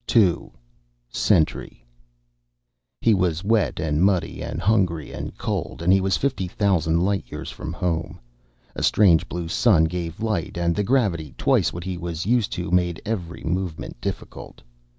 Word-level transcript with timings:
Sentry 1.11 1.85
He 3.01 3.13
was 3.13 3.43
wet 3.43 3.79
and 3.79 4.01
muddy 4.03 4.41
and 4.41 4.59
hungry 4.59 5.11
and 5.11 5.37
cold, 5.37 5.83
and 5.83 5.93
he 5.93 6.01
was 6.01 6.17
fifty 6.17 6.47
thousand 6.47 7.01
light 7.05 7.25
years 7.31 7.51
from 7.51 7.71
home. 7.71 8.19
A 8.75 8.81
strange 8.81 9.29
blue 9.29 9.47
sun 9.47 9.83
gave 9.83 10.19
light 10.23 10.57
and 10.57 10.75
the 10.75 10.81
gravity, 10.81 11.35
twice 11.37 11.71
what 11.71 11.83
he 11.83 11.99
was 11.99 12.25
used 12.25 12.51
to, 12.53 12.71
made 12.71 12.99
every 13.05 13.43
movement 13.43 14.01
difficult. 14.01 14.63